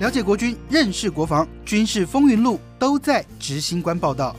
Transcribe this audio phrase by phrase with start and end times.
[0.00, 4.34] 了解国军，认识国防，军事风云录都在执行官报道。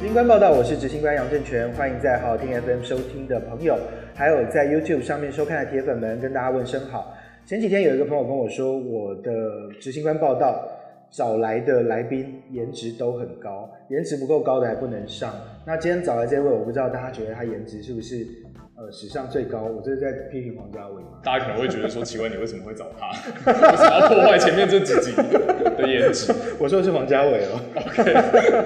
[0.00, 3.78] 执行官报道，我是执行官杨正全，欢迎在好听 FM 收听的朋友，
[4.14, 7.14] 还有在 YouTube 上面收看的铁粉们，跟大家问声好。
[7.44, 9.30] 前几天有一个朋友跟我说，我的
[9.78, 10.66] 执行官报道
[11.12, 15.32] 找来的来宾颜值都很高，颜值不够高的还不能上。
[15.66, 18.26] 那今天找来这位，我不知道大家觉得他颜值是不是？
[18.74, 23.10] 呃，史上最高，我这是在批评黄家伟大家可能会觉得说，奇怪，你为什么会找他？
[23.10, 26.32] 为什么要破坏前面这几集的颜值？
[26.58, 27.60] 我说的是黄家伟哦。
[27.76, 28.02] OK，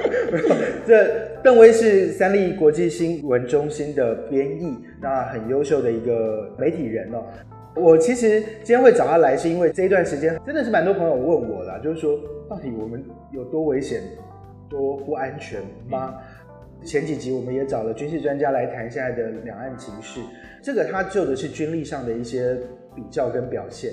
[0.86, 7.24] 这邓威是三立国际新闻中心的编译，那很优秀的一个媒体人哦。
[7.76, 12.18] 我其实今天会找他来，是因为这一段时间真的是蛮多朋友问我的，就是说，
[12.48, 14.00] 到底我们有多危险、
[14.68, 16.14] 多不安全吗？
[16.84, 20.20] 前几集我们也找了军事专家来谈现在的两岸情势，
[20.62, 22.56] 这个他就的是军力上的一些
[22.94, 23.92] 比较跟表现。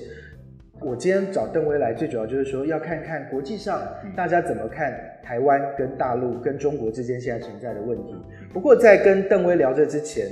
[0.82, 3.82] 我今天找邓威来，最主要就是说要看看国际上
[4.16, 8.16] 大家怎么看台湾跟大陆跟中国之间现在存在的问题。
[8.54, 10.28] 不过在跟邓威聊这之前，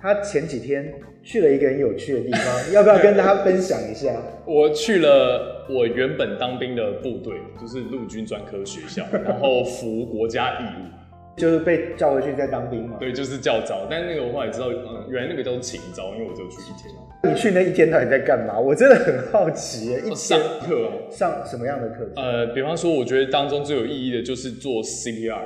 [0.00, 4.14] 他前几天去了一个很有趣的地方，要不要跟大家分享一下？
[4.46, 10.86] 我去了我原本当兵的部队，就是陆军专科学校， 然后服国家义务。
[11.36, 12.96] 就是被叫回去再当兵嘛？
[12.98, 13.86] 对，就是叫招。
[13.90, 16.90] 但是那个我后来知道，嗯，原来那个叫做请招，因为我只有去一天。
[17.22, 18.58] 你去那一天到底在干嘛？
[18.58, 20.00] 我真的很好奇。
[20.02, 22.10] 一上课，上什么样的课？
[22.16, 25.36] 呃，比方说，我觉得当中最有意义的就是做 CPR。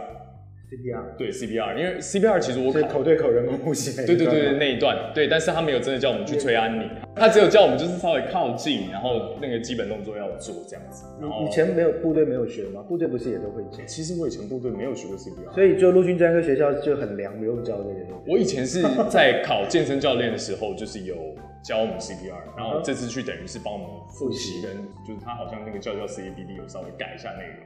[0.70, 11.04] CPR 对 CPR，因为 CPR 其实我口对口人工呼吸对对对那一段对，但是他没有真的叫我们去吹安宁，他只有叫我们就是稍微靠近，然后那个基本动作要做这样子。
[11.44, 12.82] 以前没有部队没有学吗？
[12.82, 13.84] 部队不是也都会教？
[13.84, 17.94] 其实我以前部队没有学过 CPR，所以就陆军专科学校就很凉，不用教这个。
[18.28, 21.16] 我以前是在考健身教练的时候，就是有
[21.64, 24.70] 教我们 CPR，然后这次去等于是帮我们复习，跟
[25.04, 27.56] 就是他好像那个教教 CABD 有稍微改一下内容。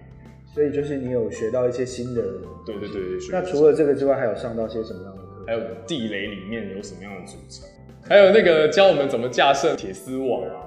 [0.52, 2.22] 所以就是你有学到一些新的，
[2.66, 3.18] 对对对对。
[3.30, 5.44] 那除了这个之外，还有上到些什么样的课？
[5.46, 7.68] 还有地雷里面有什么样的组成？
[8.08, 10.60] 还有那个教我们怎么架设铁丝网啊。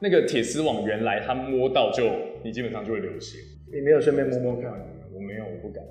[0.00, 2.04] 那个铁丝网原来它摸到就
[2.42, 3.38] 你基本上就会流血。
[3.72, 4.70] 你没有顺便摸摸看？
[5.14, 5.82] 我没有，我不敢。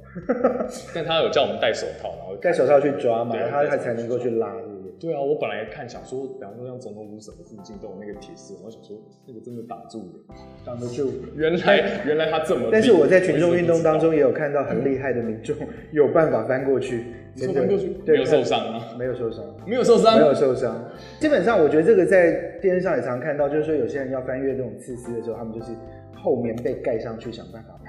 [0.93, 4.53] 但他有叫我们戴手套，然后戴手套去抓嘛，他他才能够去拉。
[4.99, 11.11] 对啊，我本来看想说，比方说像总统府什么附近都有那个铁丝，我想说那个真的挡住了，挡得住。
[11.35, 15.55] 原来原来他这么，但是我在群众运动当中也有看到很厉害的民众
[15.91, 17.05] 有办法翻过去，
[17.35, 18.83] 翻过去没有受伤吗？
[18.97, 20.91] 没有受伤，没有受伤，没有受伤。
[21.19, 25.73] 基本上我觉得这个在电视上也常看到，就是说有些人要翻越这种刺丝的时候，他们就是
[26.15, 27.79] 后面被盖上去，想办法。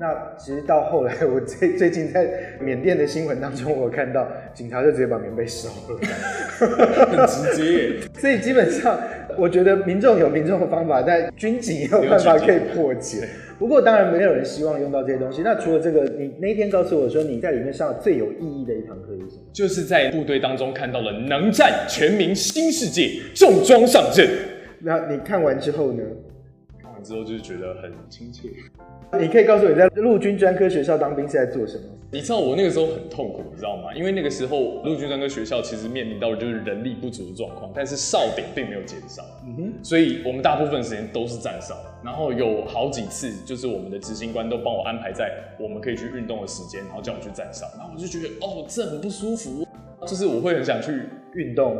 [0.00, 2.28] 那其实到后来，我最最近在
[2.60, 5.98] 缅甸的新闻当中，我看到警察就直接把棉被烧了，
[7.06, 8.00] 很直接。
[8.20, 8.98] 所以基本上，
[9.38, 13.28] 我觉得民众有民众的方法，但军警也有办法可以破解。
[13.58, 15.42] 不过当然没有人希望用到这些东西。
[15.42, 19.42] 那除了这个，你那天告诉我说你在里面上最有意义的一堂课是什么？
[19.52, 24.28] 就是在部队当中看到了能战全民新世界，重装上阵。
[24.80, 26.02] 那你看完之后呢？
[27.02, 28.48] 之后就是觉得很亲切。
[29.18, 31.84] 你可以告诉我，在陆军专科学校当兵是在做什么？
[32.10, 33.92] 你知道我那个时候很痛苦，你知道吗？
[33.94, 49.66] 因为那个时候陆军专科学校其实面临到的就是人力不足的状况，但是哨点并没有减少，嗯哼，所以我们大部分时间都是站哨，然后有好几次就是我们的执行官都帮我安排在我们可以去运动的时间，然后叫我去站哨，然后我就觉得哦，这很不舒服，
[50.06, 50.92] 就是我会很想去
[51.34, 51.76] 运动，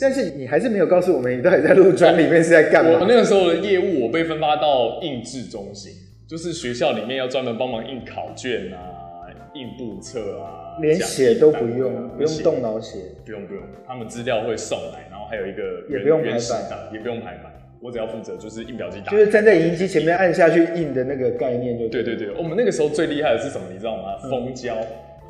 [0.00, 2.98] 但是你还是没有告诉我们你到底在陆专里面是在干嘛？
[3.00, 5.92] 我那个时候的业务我被分发到印制中心。
[6.30, 24.16] 就是学校里面要专门帮忙印考卷啊，印簿册啊，连写都不用，不用动脑写，不用不用，他们资料会送来，然后还有一个也不用排版，也不用排版，我只要负责就是印表机打，就是站在影印机前面按下去印的那个概念就对对对，我们那个时候最厉害的是什么，你知道吗？
[24.30, 24.76] 封胶，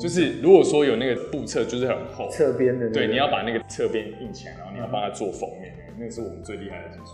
[0.00, 7.12] 就是如果说有那个布册就是很厚，侧边的，对，你要把那个侧边印起来，然后你要帮它做封面，那个是我们最厉害的技术。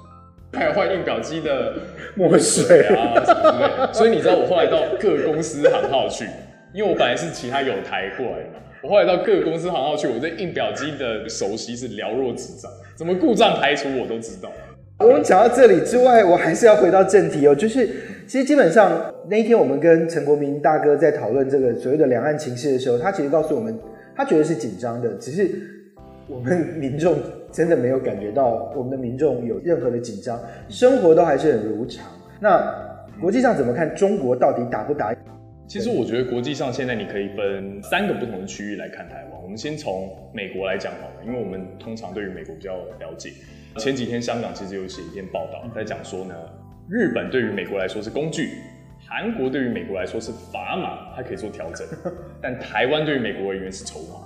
[0.53, 1.75] 还有换印表机的
[2.15, 6.25] 墨水啊什么之类，所以你知道我后来到各公司行号去，
[6.73, 14.50] 因为我本来是其他有台过来的，我后来到各公司行号去，我对印表机的熟悉是了若指掌，怎么故障排除我都知道。
[15.00, 17.91] 我们讲到这里之外，我还是要回到正题哦，就是
[18.26, 23.78] 其实基本上那一天我们跟陈国民大哥在讨论这个所谓的两岸情势的时候，他其实告诉我们，
[24.14, 25.50] 他觉得是紧张的，只是
[26.28, 27.17] 我们民众。
[27.52, 30.38] 真的没有感觉到我们的民众有任何的紧张，
[30.69, 32.05] 生活都还是很如常。
[32.38, 32.61] 那
[33.19, 35.14] 国际上怎么看中国到底打不打？
[35.67, 39.43] 其实我觉得国际上现在你可以分三个不同的区域来看台湾。
[39.43, 43.31] 我们先从美国来讲好了，因为我们通常对于美国比较了解。
[43.78, 46.34] 前几天香港其实有写一篇报道，在讲说呢，
[46.88, 48.50] 日本对于美国来说是工具，
[49.09, 51.87] 韩国对于美国来说是砝码，它可以做调整，
[52.41, 54.21] 但台湾对于美国而言是筹码。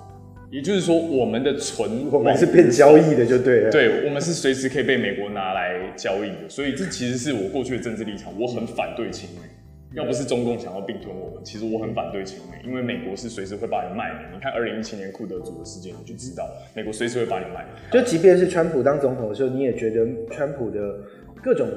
[0.51, 3.71] 也就是说，我们的存我们是被交易的，就对了。
[3.71, 6.49] 对，我们是随时可以被美国拿来交易的。
[6.49, 9.49] 所以这其实是我过去的政治立场，我很反对亲美。
[9.95, 14.19] 要不是中共想要并吞我们，其实我很反对亲美，因为美国是随时会把你卖的。
[14.35, 17.65] 你看二零一七年库德族的事件，你就知道美国随时会把你卖。
[17.93, 20.99] 就即便是川普当总统的时候，你也觉得川普的
[21.43, 21.69] 各种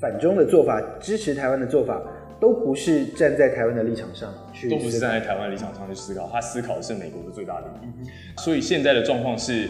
[0.00, 2.02] 反中的做法、支持台湾的做法，
[2.38, 8.10] 都不是站在台湾的立场上去，都不是站在台湾立场上去思考，他思考的是美国的最大利益。
[8.38, 9.68] 所以现在的状况是，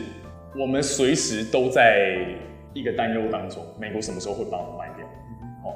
[0.59, 2.19] 我们随时都在
[2.75, 5.07] 一个担忧当中，美国什么时候会把我们卖掉？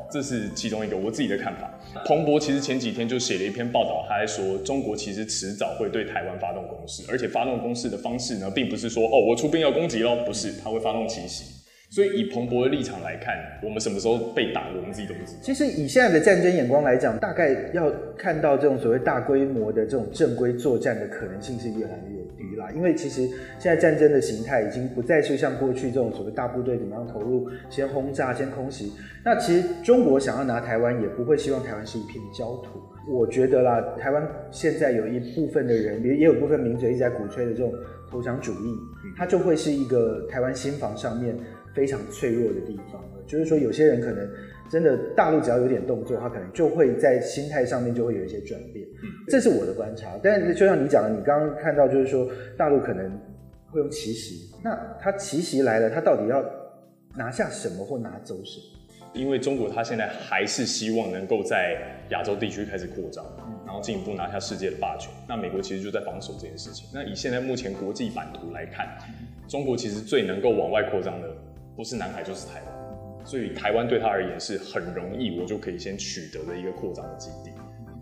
[0.09, 1.69] 这是其中一个我自己的看法。
[2.07, 11.60] 彭博其实前几天就写了一篇报道，他在说中国其实迟早会对台湾发动攻势，而且发动攻势的方式呢，并不是说哦我出兵要攻击喽，不是，他会发动奇袭。
[11.91, 13.35] 所以以彭博的立场来看，
[13.65, 15.39] 我们什么时候被打，我们自己都不知道。
[15.43, 22.71] 其实以现在的战争眼光来讲，大概要看到这种所谓大规模的这种正规作战的可能性是越来越低啦。
[22.71, 23.27] 因为其实
[23.59, 28.93] 现在战争的形态已经不再是像过去这种所谓大部队怎么样投入，先轰炸，先空袭。
[29.25, 32.81] 那其实中国想要拿台湾，也不会希望台湾是一片焦土。
[33.09, 37.75] 我觉得啦，台湾现在有一部分的人，也也有部分民嘴一直在鼓吹的这种
[38.09, 38.79] 投降主义，
[39.17, 41.37] 它就会是一个台湾新房上面。
[41.75, 44.29] 非常脆弱的地方了，就是说有些人可能
[44.71, 50.19] 真的大陆只要有点动作，他可能就会在心态上面就会有一些转变，嗯这是我的观察。
[50.23, 53.11] 但是就像你讲的，你刚刚看到就是说大陆可能
[53.71, 56.45] 会用奇袭，那他奇袭来了，他到底要
[57.17, 58.77] 拿下什么或拿走什么？
[59.13, 61.77] 因为中国他现在还是希望能够在
[62.11, 63.25] 亚洲地区开始扩张，
[63.67, 65.11] 然后进一步拿下世界的霸权。
[65.29, 66.89] 那美国其实就在防守这件事情。
[66.95, 68.87] 那以现在目前国际版图来看，
[69.49, 71.29] 中国其实最能够往外扩张的。
[71.81, 77.51] 不是南海就是台湾，所以台湾对他而言是很容易，我就可以先取得的一个扩张的基地。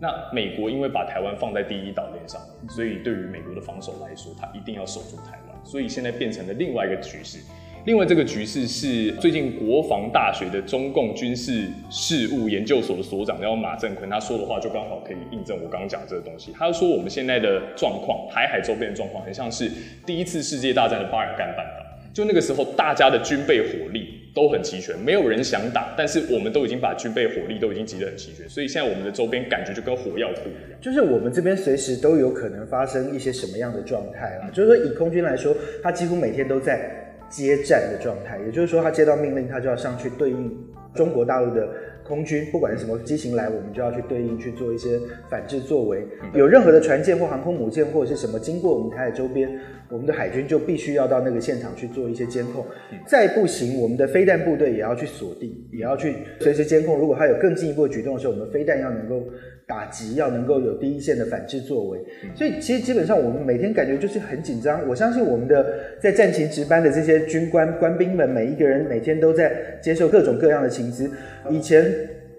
[0.01, 5.57] 那美国因为把台湾放在第一岛链上面，所以对于美国的防守来说，他一定要守住台湾。
[5.63, 7.39] 所以现在变成了另外一个局势。
[7.85, 16.51] 另外这个局势是最近国防大学的中共军事事务研究所的所长叫马正坤，他说的话就刚好可以印证我刚刚讲这个东西。
[16.51, 19.71] 他说我们现在的状况，台海周边的状况，很像是
[20.05, 21.88] 第一次世界大战的巴尔干半岛。
[22.13, 30.79] 就那个时候，大家的军备火力都很齐全，没有人想打，但是我们都已经把军备火力都已经集得很齐全，所以现在我们的周边感觉就跟火药库一样。
[30.81, 34.49] 就是我们这边随时都有可能发生一些什么样的状态啊？
[34.51, 40.57] 就是说，以空军来说，他几乎每天都在接战的状态，也就是说，他接到命令，他就要上去对应
[40.95, 41.69] 中国大陆的
[42.09, 46.05] 空军，不管是什么机型来，我们就要去对应去做一些反制作为。
[46.33, 49.49] 有任何的船舰或航空母舰或者是什么经过我们台海周边。
[49.91, 52.63] 我们的海军就必须要到那个现场去做一些监控，
[53.07, 56.95] 再不行，我们的飞弹部队也要去锁定，也要去随时监控。
[56.99, 59.23] 如果它有更进一步的举动的时候，我们飞弹要能够
[59.69, 61.99] 打击，要能够有第一线的反制作为。
[62.35, 64.85] 所以，其实基本上我们每天感觉就是很紧张。
[64.89, 65.63] 我相信我们的
[66.01, 71.09] 在战前值班的这些军官官兵们，每一个人每天都在接受各种各样的情资。
[71.49, 71.85] 以前。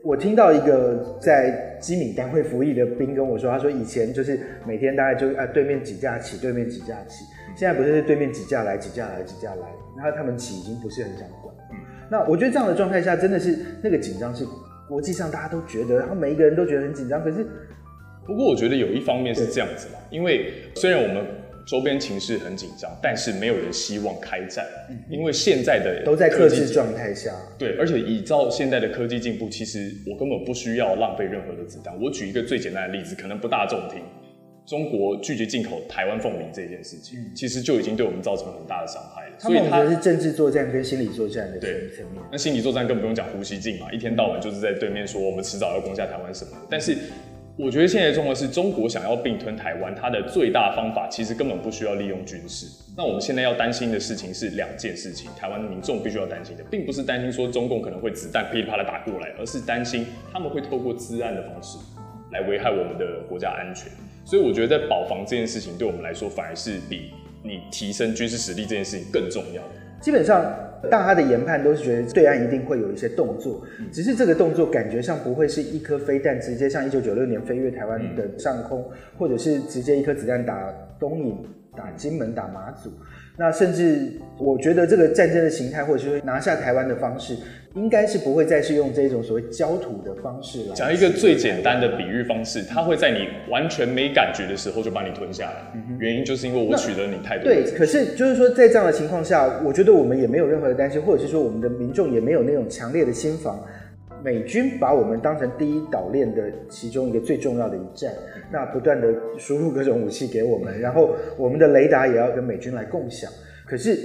[0.03, 7.23] 我听到一个在机敏单位服役的兵跟我说，他说以前就是每天大概就啊对面几架起，对面几架起，
[7.55, 9.61] 现在不是对面几架来几架来几架来，
[9.99, 11.55] 然后他们起已经不是很想管。
[12.11, 14.43] 那我觉得这样的状态下，真的是那个紧张是
[14.91, 17.23] 国际上大家都觉得，然后每一个人都觉得很紧张。
[17.25, 17.47] 可是，
[18.27, 21.25] 不过我觉得有一方面是这样子嘛，因为虽然我们。
[21.67, 24.67] 周边情势很紧张，但是没有人希望开战，
[25.09, 27.31] 因为现在的都在克制状态下。
[27.57, 31.95] 对，而且依照现在的科技进步，其实我根本不需要浪费任何的子弹。
[32.03, 34.03] 我举一个最简单的例子，可能不大众听，
[34.67, 39.39] 中国拒绝进口台湾凤梨这件事情，其实就已经对我们造成很大的伤害了。
[39.39, 42.23] 所以它是政治作战跟心理作战的层面。
[42.31, 46.97] 那心理作战更不用讲呼吸镜嘛，一天到晚就是在对面说我们迟早要攻下台湾什么的，但是。
[47.57, 52.67] 我觉得现在的状况是中国想要并吞台湾，它的最大方法其实根本不需要利用军事。
[52.97, 61.77] 那我们现在要担心的事情是两件事情，台湾的民众必须要担心的，并不是担心说中共可能会子弹噼里啪啦打过来，而是担心他们会透过自案的方式
[62.33, 63.93] 来危害我们的国家安全。
[64.25, 67.11] 所以我觉得在保防这件事情对我们来说，反而是比
[67.43, 69.63] 你提升军事实力这件事情更重要。
[70.01, 70.45] 基本上，
[70.91, 73.63] 大家的研判都是觉得对岸一定会有一些动作，
[73.93, 81.37] 只是这个动作感觉上不会是一颗飞弹直接像一九九六年飞越台湾的上空，或者是直接一颗子弹打东引、
[81.77, 82.91] 打金门、打马祖。
[83.37, 87.35] 那甚至我觉得这个战争的形态，或者是拿下台湾的方式，
[87.75, 90.75] 应该是不会再是用这种所谓焦土的方式来。
[90.75, 97.45] 讲一个最简单的比喻方式，它会在你完全没感觉的时候就把你吞下来，原因就是因为我取得你太多。
[97.45, 103.59] 对，可是就是说在这样的情况下，我觉得我们也没有任何的担心，或者是说我们的民众也没有那种强烈的心防。
[104.23, 108.13] 美军把我们当成第一岛链的其中一个最重要的一站，
[108.53, 113.31] 那不断的输入各种武器给我们，然后我们的雷达也要跟美军来共享。
[113.67, 113.97] 可是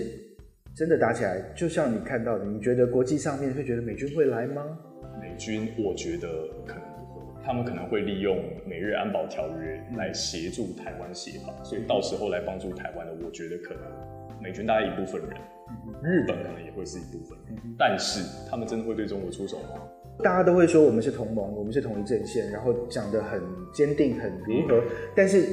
[0.76, 4.64] 真的打起来，就像你看到的，你觉得国际上面会觉得美军会来吗？
[5.20, 6.28] 美军，我觉得
[6.66, 13.82] 可能不会，他们可能会利用美日安保条约来协助台湾协防，所以到时候来帮助台湾的，我觉得可能
[14.42, 15.32] 美军大概一部分人，
[16.04, 17.38] 日本可能也会是一部分，
[17.78, 19.82] 但是他们真的会对中国出手吗？
[20.24, 23.42] 大家都会说我们是同盟，我们是同一阵线，然后讲得很
[23.74, 24.82] 坚定，很如何，
[25.16, 25.48] 但是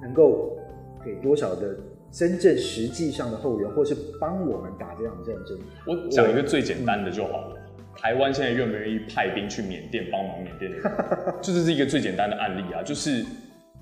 [0.00, 0.56] 能够
[1.04, 1.76] 给多少的
[2.10, 5.58] 真正实际上的后援，或是帮我们打这场战争？
[5.86, 7.56] 我讲一个最简单的就好了。
[7.96, 10.84] 台湾现在愿不愿意派兵去缅甸帮忙缅甸的人？
[11.42, 12.82] 这就是一个最简单的案例啊！
[12.82, 13.22] 就是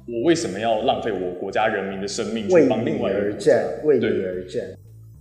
[0.07, 3.65] 我为什么要浪费我国家人民的生命去帮另外一个而战？
[3.85, 4.63] 为你而战。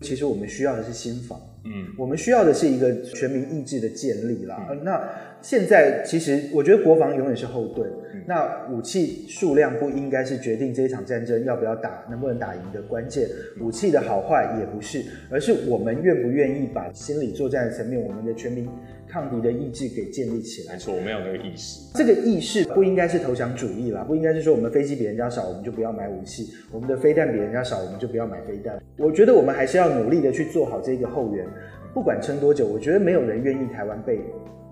[0.01, 1.39] 其实我们需要的是心防。
[1.67, 4.67] 嗯，我们需要的是一个全民意志的建立啦。
[4.83, 5.03] 那
[5.41, 7.87] 现在其实我觉得国防永远是后盾，
[8.25, 13.27] 那武器数量不应该是决定这一场战争要不要打、能不能打赢的关键。
[13.61, 18.67] 武器的好坏也不是，而是我们愿不愿意把心理作战的层面，我们的全民
[19.09, 20.73] 抗敌的意志给建立起来。
[20.73, 21.91] 没错，我们有那个意识。
[21.95, 28.81] 这个意识不应该是投降主义啦，不应该是说我们飞机比人家少，我们就不要买武器；我们的飞弹比人家少，我们就不要买飞弹。
[28.97, 31.47] 我觉得我们还是要努力的去做好这个后援。
[31.93, 34.19] 不管撑多久，我觉得没有人愿意台湾被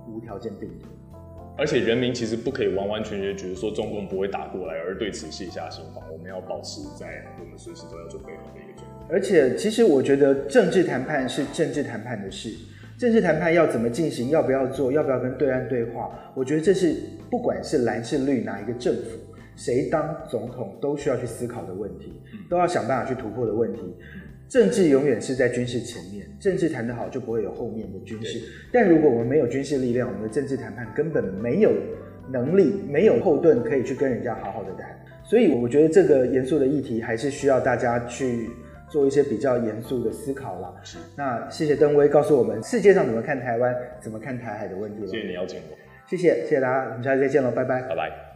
[0.07, 0.91] 无条件并吞。
[1.57, 6.03] 而且人民其实不可以完完全全觉得说中共不会打过来，而对此卸下心防。
[6.11, 9.07] 我们要保持在我们随时都要准备好的一个状态。
[9.09, 12.49] 而且，其实我觉得政治谈判是政治谈判的事，
[12.97, 16.95] 政治谈判要怎么进行，要不要做，要不要跟对岸对话，我觉得这是
[17.29, 19.19] 不管是蓝是绿哪一个政府，
[19.55, 23.81] 谁当总统都需要去思考的问题，都要想办法去突破的问题。
[24.47, 28.39] 政治永远是在军事前面，政治谈得好就不会有后面的军事。
[28.71, 31.71] 但如果我们没有军事力量，我们的政治谈判根本没有
[32.31, 34.87] 能力、没有后盾可以去跟人家好好的谈。
[35.23, 38.49] 所以我觉得这个严肃的议题还是需要大家去
[38.95, 40.73] 做一些比较严肃的思考了。
[40.81, 40.97] 是。
[41.17, 45.07] 那谢谢登威告诉我们世界上怎么看台湾、怎么看台海的问题了。
[45.07, 45.75] 谢谢你邀请我。
[46.07, 47.81] 谢谢，谢谢大家，我们下次再见喽，拜拜。
[47.81, 48.34] 拜拜。